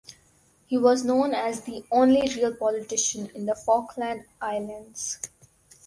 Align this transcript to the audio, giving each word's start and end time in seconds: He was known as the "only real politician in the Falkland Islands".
He 0.65 0.79
was 0.79 1.03
known 1.03 1.35
as 1.35 1.61
the 1.61 1.83
"only 1.91 2.21
real 2.35 2.55
politician 2.55 3.29
in 3.35 3.45
the 3.45 3.53
Falkland 3.53 4.25
Islands". 4.41 5.19